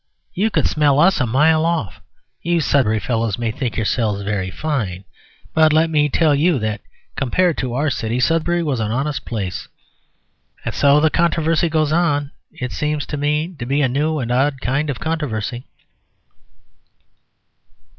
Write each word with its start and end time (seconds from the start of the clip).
You 0.33 0.49
could 0.49 0.67
smell 0.67 0.97
us 0.99 1.21
a 1.21 1.27
mile 1.27 1.63
off. 1.63 2.01
You 2.41 2.59
Sudbury 2.59 2.99
fellows 2.99 3.37
may 3.37 3.51
think 3.51 3.75
yourselves 3.77 4.23
very 4.23 4.49
fine, 4.49 5.03
but 5.53 5.71
let 5.71 5.91
me 5.91 6.09
tell 6.09 6.33
you 6.33 6.57
that, 6.57 6.81
compared 7.15 7.55
to 7.59 7.75
our 7.75 7.91
city, 7.91 8.19
Sudbury 8.19 8.63
was 8.63 8.79
an 8.79 8.91
honest 8.91 9.25
place." 9.25 9.67
And 10.65 10.73
so 10.73 10.99
the 10.99 11.11
controversy 11.11 11.69
goes 11.69 11.91
on. 11.91 12.31
It 12.51 12.71
seems 12.71 13.05
to 13.05 13.15
me 13.17 13.53
to 13.59 13.65
be 13.67 13.83
a 13.83 13.87
new 13.87 14.17
and 14.17 14.31
odd 14.31 14.59
kind 14.59 14.89
of 14.89 14.99
controversy. 14.99 15.67